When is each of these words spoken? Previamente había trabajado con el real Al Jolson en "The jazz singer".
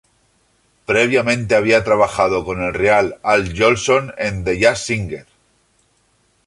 Previamente 0.87 1.53
había 1.53 1.83
trabajado 1.83 2.43
con 2.43 2.63
el 2.63 2.73
real 2.73 3.19
Al 3.21 3.55
Jolson 3.55 4.11
en 4.17 4.43
"The 4.43 4.57
jazz 4.57 4.79
singer". 4.83 5.27